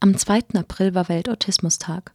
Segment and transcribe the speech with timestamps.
[0.00, 0.54] Am 2.
[0.54, 2.12] April war Weltautismustag.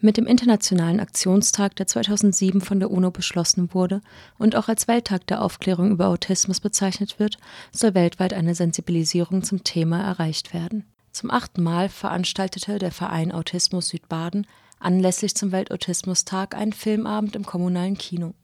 [0.00, 4.00] Mit dem Internationalen Aktionstag, der 2007 von der UNO beschlossen wurde
[4.36, 7.38] und auch als Welttag der Aufklärung über Autismus bezeichnet wird,
[7.70, 10.86] soll weltweit eine Sensibilisierung zum Thema erreicht werden.
[11.12, 14.44] Zum achten Mal veranstaltete der Verein Autismus Südbaden
[14.80, 18.34] anlässlich zum Weltautismustag einen Filmabend im kommunalen Kino.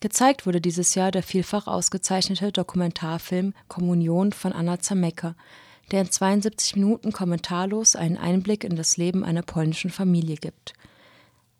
[0.00, 5.36] Gezeigt wurde dieses Jahr der vielfach ausgezeichnete Dokumentarfilm Kommunion von Anna Zamecker,
[5.92, 10.72] der in 72 Minuten kommentarlos einen Einblick in das Leben einer polnischen Familie gibt.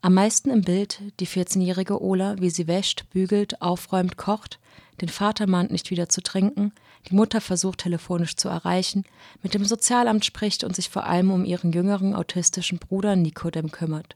[0.01, 4.59] Am meisten im Bild die 14-jährige Ola, wie sie wäscht, bügelt, aufräumt, kocht,
[4.99, 6.73] den Vater mahnt nicht wieder zu trinken,
[7.09, 9.05] die Mutter versucht telefonisch zu erreichen,
[9.41, 14.15] mit dem Sozialamt spricht und sich vor allem um ihren jüngeren autistischen Bruder Nikodem kümmert.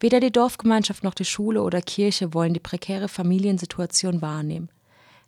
[0.00, 4.70] Weder die Dorfgemeinschaft noch die Schule oder Kirche wollen die prekäre Familiensituation wahrnehmen.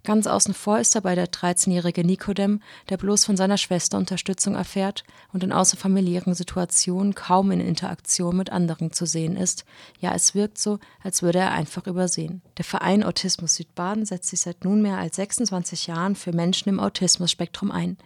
[0.04, 5.04] Ganz außen vor ist dabei der 13-jährige Nikodem, der bloß von seiner Schwester Unterstützung erfährt
[5.32, 9.64] und in außerfamiliären Situationen kaum in Interaktion mit anderen zu sehen ist.
[10.00, 12.42] Ja, es wirkt so, als würde er einfach übersehen.
[12.58, 17.70] Der Verein Autismus Südbaden setzt sich seit nunmehr als 26 Jahren für Menschen im Autismusspektrum
[17.70, 17.96] ein.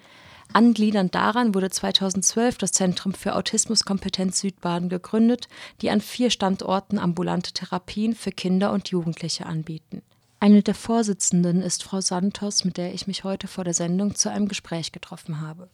[0.52, 5.48] Angliedernd daran wurde 2012 das Zentrum für Autismuskompetenz Südbaden gegründet,
[5.80, 10.02] die an vier Standorten ambulante Therapien für Kinder und Jugendliche anbieten.
[10.38, 14.30] Eine der Vorsitzenden ist Frau Santos, mit der ich mich heute vor der Sendung zu
[14.30, 15.68] einem Gespräch getroffen habe.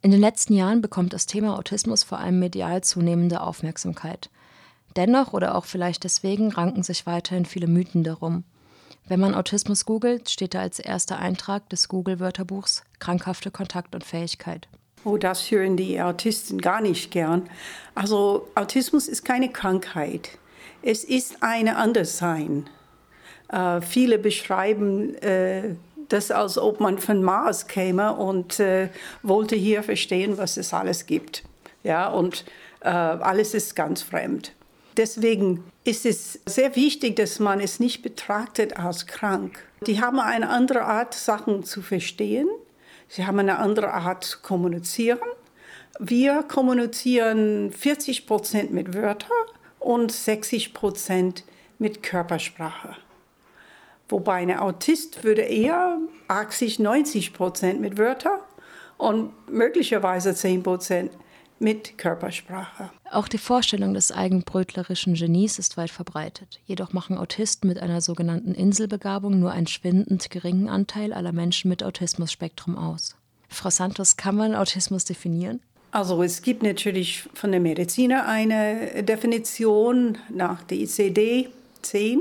[0.00, 4.30] In den letzten Jahren bekommt das Thema Autismus vor allem medial zunehmende Aufmerksamkeit.
[4.96, 8.44] Dennoch oder auch vielleicht deswegen ranken sich weiterhin viele Mythen darum.
[9.06, 14.68] Wenn man Autismus googelt, steht da als erster Eintrag des Google-Wörterbuchs krankhafte Kontakt- und Fähigkeit.
[15.04, 17.48] Oh, das hören die Autisten gar nicht gern.
[17.94, 20.38] Also Autismus ist keine Krankheit.
[20.82, 22.68] Es ist ein Anderssein.
[23.50, 25.74] Äh, viele beschreiben äh,
[26.08, 28.88] das, als ob man von Mars käme und äh,
[29.22, 31.44] wollte hier verstehen, was es alles gibt.
[31.82, 32.44] Ja, und
[32.80, 34.52] äh, alles ist ganz fremd.
[34.96, 39.64] Deswegen ist es sehr wichtig, dass man es nicht betrachtet als krank.
[39.86, 42.48] Die haben eine andere Art, Sachen zu verstehen.
[43.08, 45.20] Sie haben eine andere Art zu kommunizieren.
[46.00, 49.30] Wir kommunizieren 40 Prozent mit Wörtern
[49.78, 51.44] und 60 Prozent
[51.78, 52.96] mit Körpersprache.
[54.08, 55.98] Wobei ein Autist würde eher
[56.28, 58.38] 80, 90 Prozent mit Wörtern
[58.96, 61.12] und möglicherweise 10 Prozent
[61.58, 62.90] mit Körpersprache.
[63.10, 66.60] Auch die Vorstellung des eigenbrötlerischen Genies ist weit verbreitet.
[66.66, 71.82] Jedoch machen Autisten mit einer sogenannten Inselbegabung nur einen schwindend geringen Anteil aller Menschen mit
[71.82, 73.16] Autismus-Spektrum aus.
[73.48, 75.60] Frau Santos, kann man Autismus definieren?
[75.90, 82.18] Also es gibt natürlich von der Mediziner eine Definition nach der ICD-10.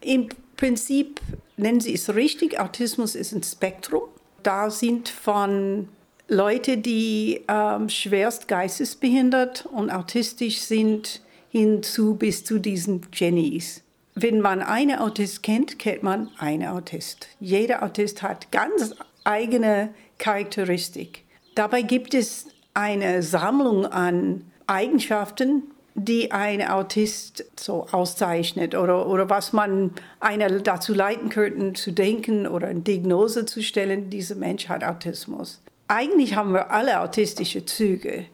[0.00, 1.20] Im Prinzip
[1.56, 4.02] nennen Sie es richtig, Autismus ist ein Spektrum.
[4.42, 5.88] Da sind von
[6.26, 13.82] Leute, die ähm, schwerst geistesbehindert und autistisch sind, hinzu bis zu diesen Genies.
[14.16, 17.28] Wenn man einen Autist kennt, kennt man einen Autist.
[17.38, 21.24] Jeder Autist hat ganz eigene Charakteristik.
[21.54, 29.52] Dabei gibt es eine Sammlung an Eigenschaften, die ein Autist so auszeichnet oder, oder was
[29.52, 34.84] man einer dazu leiten könnte, zu denken oder eine Diagnose zu stellen, dieser Mensch hat
[34.84, 35.60] Autismus.
[35.88, 38.26] Eigentlich haben wir alle autistische Züge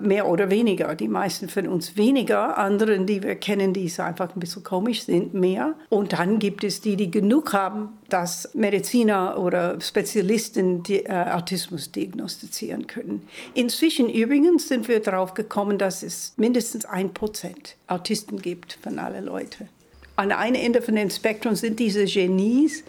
[0.00, 0.94] mehr oder weniger.
[0.94, 5.34] Die meisten von uns weniger, anderen, die wir kennen, die einfach ein bisschen komisch sind,
[5.34, 5.74] mehr.
[5.88, 11.92] Und dann gibt es die, die genug haben, dass Mediziner oder Spezialisten die, äh, Autismus
[11.92, 13.28] diagnostizieren können.
[13.54, 19.24] Inzwischen übrigens sind wir darauf gekommen, dass es mindestens ein Prozent Autisten gibt von allen
[19.24, 19.68] Leuten.
[20.16, 22.84] An einem Ende von dem Spektrum sind diese Genies,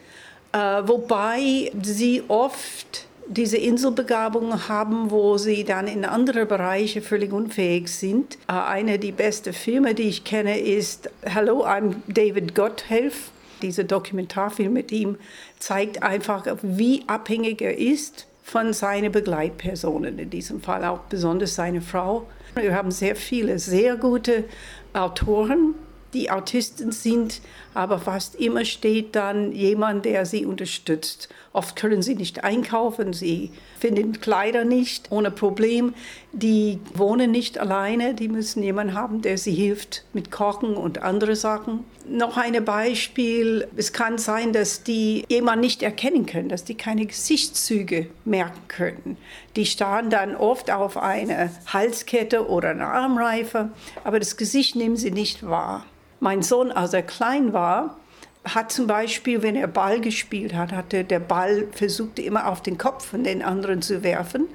[0.51, 7.87] äh, wobei sie oft diese Inselbegabung haben, wo sie dann in andere Bereiche völlig unfähig
[7.87, 8.37] sind.
[8.47, 13.31] Äh, eine der besten Filme, die ich kenne, ist Hello, I'm David Gotthelf.
[13.61, 15.17] Dieser Dokumentarfilm mit ihm
[15.59, 21.81] zeigt einfach, wie abhängig er ist von seinen Begleitpersonen, in diesem Fall auch besonders seine
[21.81, 22.27] Frau.
[22.55, 24.45] Wir haben sehr viele sehr gute
[24.93, 25.75] Autoren,
[26.13, 27.41] die Autisten sind,
[27.73, 31.29] aber fast immer steht dann jemand, der sie unterstützt.
[31.53, 35.93] Oft können sie nicht einkaufen, sie finden Kleider nicht ohne Problem.
[36.31, 41.35] Die wohnen nicht alleine, die müssen jemanden haben, der sie hilft mit Kochen und andere
[41.35, 41.83] Sachen.
[42.07, 47.05] Noch ein Beispiel, es kann sein, dass die jemanden nicht erkennen können, dass die keine
[47.05, 49.17] Gesichtszüge merken können.
[49.57, 53.71] Die starren dann oft auf eine Halskette oder eine Armreife,
[54.05, 55.85] aber das Gesicht nehmen sie nicht wahr.
[56.21, 57.97] Mein Sohn, als er klein war,
[58.43, 62.77] hat zum Beispiel, wenn er Ball gespielt hat, hatte der Ball versucht immer auf den
[62.77, 64.47] Kopf von den anderen zu werfen,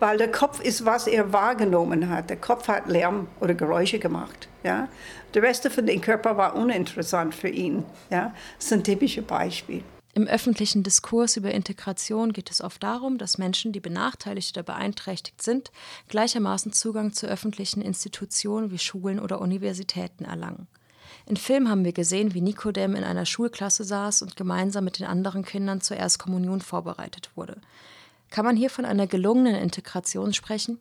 [0.00, 2.30] weil der Kopf ist, was er wahrgenommen hat.
[2.30, 4.48] Der Kopf hat Lärm oder Geräusche gemacht.
[4.62, 4.88] Ja?
[5.34, 7.84] Der Rest von dem Körper war uninteressant für ihn.
[8.10, 8.34] Ja?
[8.56, 9.82] Das ist ein typisches Beispiel.
[10.14, 15.42] Im öffentlichen Diskurs über Integration geht es oft darum, dass Menschen, die benachteiligt oder beeinträchtigt
[15.42, 15.72] sind,
[16.08, 20.68] gleichermaßen Zugang zu öffentlichen Institutionen wie Schulen oder Universitäten erlangen.
[21.26, 25.06] In Film haben wir gesehen, wie Nikodem in einer Schulklasse saß und gemeinsam mit den
[25.06, 27.56] anderen Kindern zur Erstkommunion vorbereitet wurde.
[28.30, 30.78] Kann man hier von einer gelungenen Integration sprechen?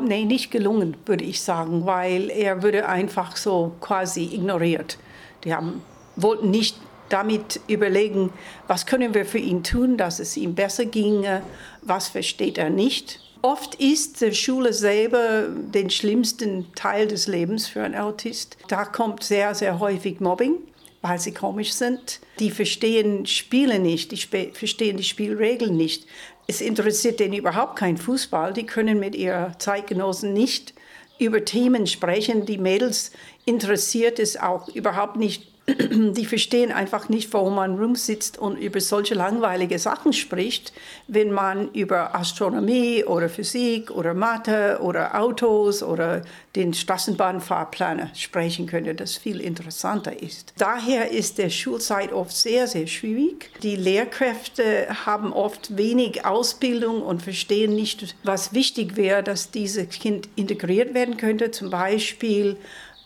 [0.00, 4.96] Nee, nicht gelungen, würde ich sagen, weil er würde einfach so quasi ignoriert.
[5.42, 5.82] Die haben,
[6.14, 6.76] wollten nicht
[7.08, 8.30] damit überlegen,
[8.66, 11.42] was können wir für ihn tun, dass es ihm besser ginge,
[11.82, 13.20] was versteht er nicht.
[13.42, 18.56] Oft ist die Schule selber den schlimmsten Teil des Lebens für einen Autist.
[18.68, 20.56] Da kommt sehr, sehr häufig Mobbing,
[21.02, 22.20] weil sie komisch sind.
[22.40, 26.06] Die verstehen Spiele nicht, die verstehen die Spielregeln nicht.
[26.48, 28.52] Es interessiert denen überhaupt kein Fußball.
[28.52, 30.74] Die können mit ihren Zeitgenossen nicht
[31.18, 32.46] über Themen sprechen.
[32.46, 33.12] Die Mädels
[33.44, 39.14] interessiert es auch überhaupt nicht die verstehen einfach nicht, warum man rumsitzt und über solche
[39.14, 40.72] langweilige Sachen spricht,
[41.08, 46.22] wenn man über Astronomie oder Physik oder Mathe oder Autos oder
[46.56, 50.54] den Straßenbahnfahrplan sprechen könnte, das viel interessanter ist.
[50.56, 53.50] Daher ist der Schulzeit oft sehr, sehr schwierig.
[53.62, 60.28] Die Lehrkräfte haben oft wenig Ausbildung und verstehen nicht, was wichtig wäre, dass dieses Kind
[60.36, 61.50] integriert werden könnte.
[61.50, 62.56] Zum Beispiel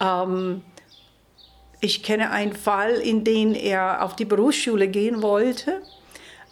[0.00, 0.62] ähm,
[1.82, 5.82] ich kenne einen Fall, in dem er auf die Berufsschule gehen wollte,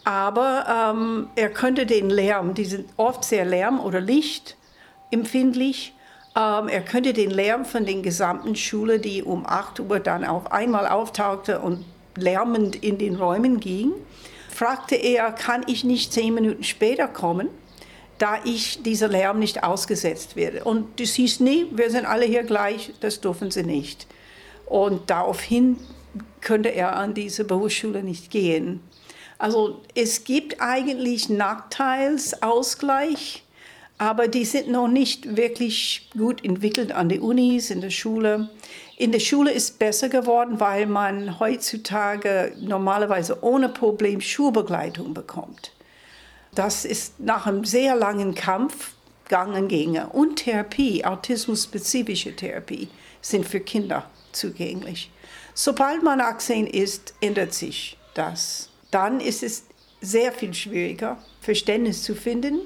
[0.03, 5.93] aber ähm, er könnte den Lärm, die sind oft sehr lärm- oder lichtempfindlich,
[6.35, 10.51] ähm, er könnte den Lärm von den gesamten Schule, die um 8 Uhr dann auf
[10.51, 11.85] einmal auftauchte und
[12.17, 13.93] lärmend in den Räumen ging,
[14.49, 17.47] fragte er, kann ich nicht zehn Minuten später kommen?
[18.17, 20.63] da ich dieser Lärm nicht ausgesetzt werde.
[20.63, 24.05] Und das hieß, nee, wir sind alle hier gleich, das dürfen Sie nicht.
[24.71, 25.77] Und daraufhin
[26.39, 28.79] könnte er an diese Berufsschule nicht gehen.
[29.37, 33.43] Also es gibt eigentlich Nachteilsausgleich,
[33.97, 38.49] aber die sind noch nicht wirklich gut entwickelt an den Unis, in der Schule.
[38.95, 45.73] In der Schule ist es besser geworden, weil man heutzutage normalerweise ohne Problem Schulbegleitung bekommt.
[46.55, 48.93] Das ist nach einem sehr langen Kampf
[49.25, 50.07] gegangen ginge.
[50.07, 52.87] Und Therapie, autismus-spezifische Therapie,
[53.21, 54.05] sind für Kinder
[54.35, 55.11] zugänglich.
[55.53, 58.69] Sobald man 18 ist, ändert sich das.
[58.89, 59.63] Dann ist es
[60.01, 62.59] sehr viel schwieriger, Verständnis zu finden.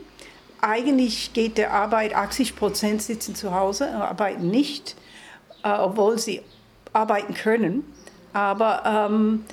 [0.62, 4.96] Eigentlich geht der Arbeit, 80 Prozent sitzen zu Hause und arbeiten nicht,
[5.64, 6.42] äh, obwohl sie
[6.94, 7.84] arbeiten können.
[8.34, 9.46] Aber ähm,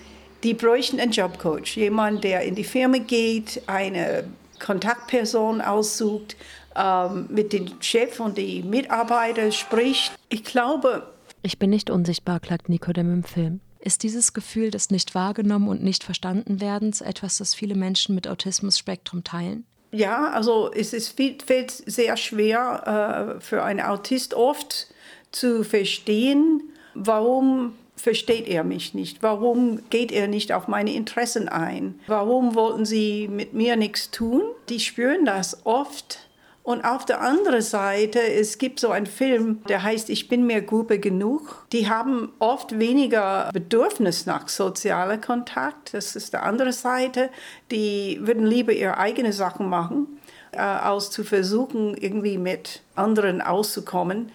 [0.43, 4.25] die bräuchten einen Jobcoach, jemand, der in die Firma geht, eine
[4.59, 6.37] Kontaktperson aussucht,
[6.76, 10.12] ähm, mit dem Chef und den Mitarbeitern spricht.
[10.29, 11.12] Ich glaube,
[11.43, 13.61] ich bin nicht unsichtbar, klagt Nikodem im Film.
[13.81, 18.29] Ist dieses Gefühl des nicht wahrgenommen und nicht verstanden werdens etwas, das viele Menschen mit
[18.29, 19.67] Autismus-Spektrum teilen?
[19.91, 24.87] Ja, also es ist viel, fällt sehr schwer äh, für einen Autist oft
[25.33, 26.62] zu verstehen,
[26.94, 29.23] warum versteht er mich nicht?
[29.23, 32.00] Warum geht er nicht auf meine Interessen ein?
[32.06, 34.43] Warum wollten sie mit mir nichts tun?
[34.69, 36.19] Die spüren das oft
[36.64, 40.62] und auf der anderen Seite, es gibt so einen Film, der heißt Ich bin mir
[40.62, 41.66] Grube genug.
[41.73, 45.92] Die haben oft weniger Bedürfnis nach sozialer Kontakt.
[45.92, 47.31] Das ist der andere Seite.
[47.73, 50.21] Die würden lieber ihre eigenen Sachen machen,
[50.52, 54.31] äh, als zu versuchen, irgendwie mit anderen auszukommen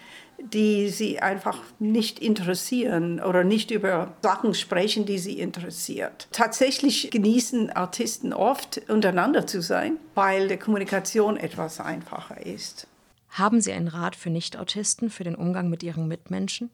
[0.53, 6.27] die sie einfach nicht interessieren oder nicht über Sachen sprechen, die sie interessiert.
[6.31, 12.87] Tatsächlich genießen Artisten oft untereinander zu sein, weil die Kommunikation etwas einfacher ist.
[13.31, 16.69] Haben Sie einen Rat für Nicht-Autisten für den Umgang mit ihren Mitmenschen?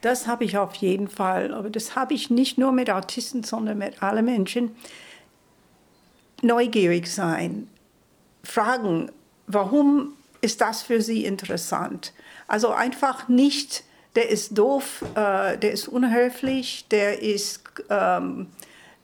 [0.00, 3.78] Das habe ich auf jeden Fall, aber das habe ich nicht nur mit Autisten, sondern
[3.78, 4.74] mit allen Menschen.
[6.42, 7.68] Neugierig sein,
[8.42, 9.10] fragen,
[9.46, 12.12] warum ist das für sie interessant?
[12.48, 13.84] Also einfach nicht,
[14.16, 18.48] der ist doof, äh, der ist unhöflich, der ist ähm,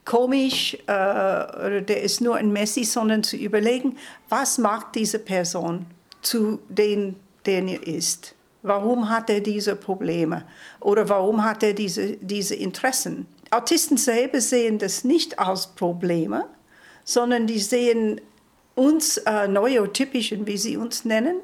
[0.05, 3.97] komisch äh, oder der ist nur ein Messi, sondern zu überlegen,
[4.29, 5.85] was macht diese Person
[6.21, 7.15] zu den,
[7.45, 8.33] den er ist?
[8.63, 10.43] Warum hat er diese Probleme?
[10.79, 13.27] Oder warum hat er diese, diese Interessen?
[13.51, 16.45] Autisten selber sehen das nicht als Probleme,
[17.03, 18.19] sondern die sehen
[18.77, 21.37] uns äh, Neurotypischen, wie sie uns nennen,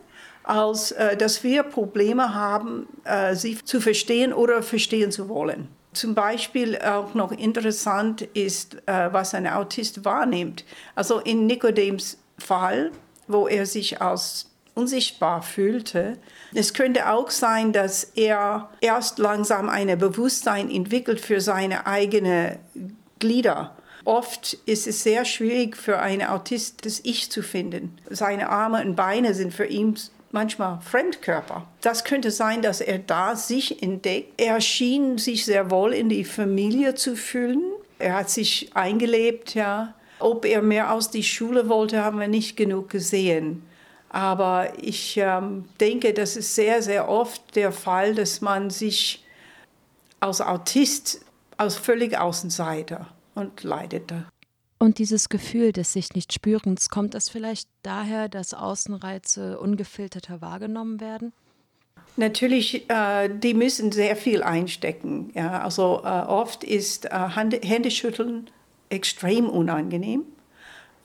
[0.44, 5.68] als äh, dass wir Probleme haben, äh, sie zu verstehen oder verstehen zu wollen.
[5.94, 10.64] Zum Beispiel auch noch interessant ist, äh, was ein Autist wahrnimmt.
[10.96, 12.92] Also in Nikodems Fall,
[13.28, 16.18] wo er sich als unsichtbar fühlte.
[16.54, 22.58] Es könnte auch sein, dass er erst langsam ein Bewusstsein entwickelt für seine eigenen
[23.20, 23.76] Glieder.
[24.06, 27.98] Oft ist es sehr schwierig für einen Autist, das Ich zu finden.
[28.10, 29.98] Seine Arme und Beine sind für ihn
[30.32, 31.66] manchmal Fremdkörper.
[31.82, 34.42] Das könnte sein, dass er da sich entdeckt.
[34.42, 37.62] Er schien sich sehr wohl in die Familie zu fühlen.
[38.00, 39.94] Er hat sich eingelebt, ja.
[40.20, 43.64] Ob er mehr aus die Schule wollte, haben wir nicht genug gesehen.
[44.10, 49.24] Aber ich ähm, denke, das ist sehr, sehr oft der Fall, dass man sich
[50.20, 51.22] als Autist
[51.58, 54.26] als völlig Außenseiter und leidete.
[54.80, 61.00] Und dieses Gefühl des sich nicht spürens, kommt das vielleicht daher, dass Außenreize ungefilterter wahrgenommen
[61.00, 61.32] werden?
[62.18, 65.32] Natürlich, äh, die müssen sehr viel einstecken.
[65.34, 65.62] Ja?
[65.62, 68.50] Also äh, oft ist äh, Händeschütteln
[68.90, 70.26] extrem unangenehm.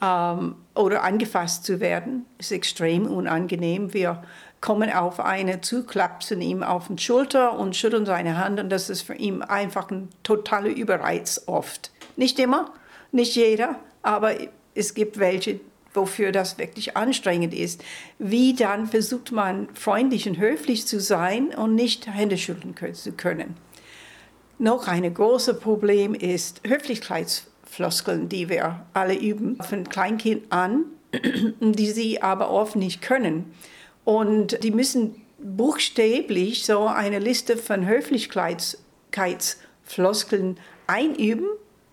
[0.01, 3.93] Ähm, oder angefasst zu werden ist extrem unangenehm.
[3.93, 4.23] Wir
[4.61, 8.89] kommen auf eine zu, klapsen ihm auf die Schulter und schütteln seine Hand und das
[8.89, 11.91] ist für ihn einfach ein totaler Überreiz oft.
[12.19, 12.71] Nicht immer,
[13.13, 14.35] nicht jeder, aber
[14.75, 15.61] es gibt welche,
[15.93, 17.81] wofür das wirklich anstrengend ist.
[18.17, 23.55] Wie dann versucht man freundlich und höflich zu sein und nicht Hände schütteln zu können.
[24.57, 30.87] Noch ein großes Problem ist Höflichkeitsfloskeln, die wir alle üben, von Kleinkind an,
[31.61, 33.53] die sie aber oft nicht können.
[34.03, 41.47] Und die müssen buchstäblich so eine Liste von Höflichkeitsfloskeln einüben,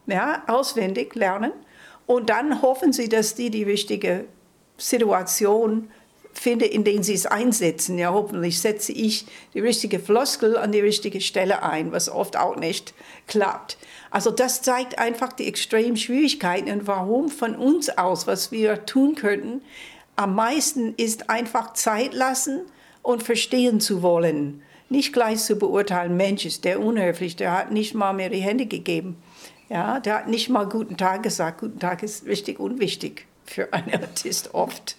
[0.06, 1.52] ja, auswendig lernen.
[2.06, 4.24] Und dann hoffen sie, dass die die richtige
[4.78, 5.90] Situation
[6.32, 7.98] finden, in der sie es einsetzen.
[7.98, 12.56] Ja, hoffentlich setze ich die richtige Floskel an die richtige Stelle ein, was oft auch
[12.56, 12.94] nicht
[13.26, 13.78] klappt.
[14.10, 19.14] Also das zeigt einfach die extremen Schwierigkeiten und warum von uns aus, was wir tun
[19.14, 19.62] könnten,
[20.14, 22.62] am meisten ist einfach Zeit lassen
[23.02, 24.62] und verstehen zu wollen.
[24.88, 28.66] Nicht gleich zu beurteilen, Mensch, ist der unhöflich, der hat nicht mal mehr die Hände
[28.66, 29.16] gegeben.
[29.68, 31.60] Ja, der hat nicht mal guten Tag gesagt.
[31.60, 34.96] Guten Tag ist richtig unwichtig für einen Artist oft.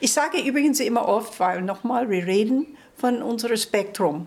[0.00, 4.26] Ich sage übrigens immer oft, weil nochmal, wir reden von unserem Spektrum.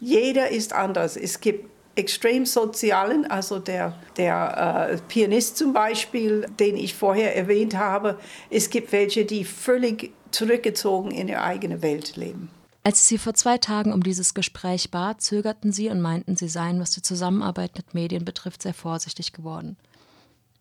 [0.00, 1.16] Jeder ist anders.
[1.16, 7.76] Es gibt extrem sozialen, also der, der äh, Pianist zum Beispiel, den ich vorher erwähnt
[7.76, 8.18] habe.
[8.50, 12.50] Es gibt welche, die völlig zurückgezogen in ihre eigene Welt leben.
[12.84, 16.48] Als ich Sie vor zwei Tagen um dieses Gespräch bat, zögerten Sie und meinten, Sie
[16.48, 19.76] seien, was die Zusammenarbeit mit Medien betrifft, sehr vorsichtig geworden.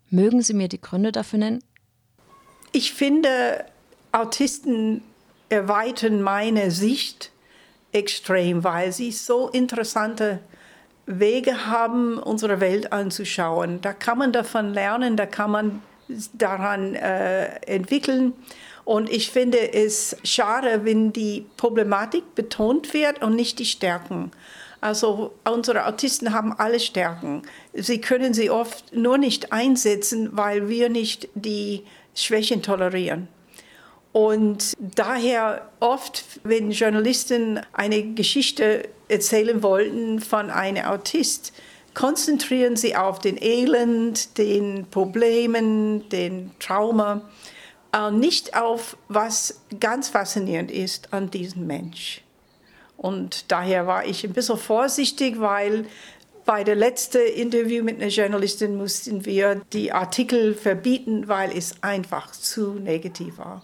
[0.10, 1.64] Mögen Sie mir die Gründe dafür nennen?
[2.74, 3.66] Ich finde,
[4.12, 5.02] Autisten
[5.50, 7.32] erweitern meine Sicht
[7.92, 10.40] extrem, weil sie so interessante
[11.06, 13.82] Wege haben, unsere Welt anzuschauen.
[13.82, 15.82] Da kann man davon lernen, da kann man
[16.34, 18.34] daran äh, entwickeln.
[18.84, 24.32] Und ich finde es schade, wenn die Problematik betont wird und nicht die Stärken.
[24.82, 27.44] Also unsere Autisten haben alle Stärken.
[27.74, 31.84] Sie können sie oft nur nicht einsetzen, weil wir nicht die
[32.16, 33.28] Schwächen tolerieren.
[34.12, 41.54] Und daher oft, wenn Journalisten eine Geschichte erzählen wollten von einem Autist,
[41.94, 47.22] konzentrieren sie auf den Elend, den Problemen, den Trauma
[48.12, 52.22] nicht auf, was ganz faszinierend ist an diesem Mensch.
[52.98, 55.86] Und daher war ich ein bisschen vorsichtig, weil
[56.46, 62.32] bei der letzten Interview mit einer Journalistin mussten wir die Artikel verbieten, weil es einfach
[62.32, 63.64] zu negativ war.